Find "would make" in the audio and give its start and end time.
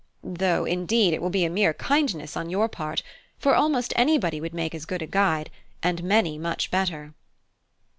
4.41-4.73